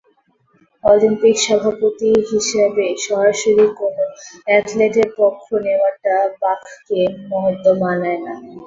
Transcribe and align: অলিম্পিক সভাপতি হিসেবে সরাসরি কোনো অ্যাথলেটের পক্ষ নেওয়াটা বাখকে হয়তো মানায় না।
অলিম্পিক 0.83 1.35
সভাপতি 1.45 2.09
হিসেবে 2.31 2.85
সরাসরি 3.05 3.65
কোনো 3.79 4.03
অ্যাথলেটের 4.47 5.09
পক্ষ 5.19 5.45
নেওয়াটা 5.65 6.15
বাখকে 6.41 6.99
হয়তো 7.33 7.69
মানায় 7.81 8.19
না। 8.25 8.33